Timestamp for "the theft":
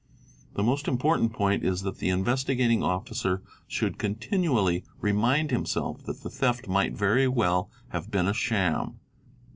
6.23-6.67